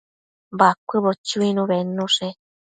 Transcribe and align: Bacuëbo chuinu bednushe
Bacuëbo 0.59 1.11
chuinu 1.27 1.61
bednushe 1.73 2.27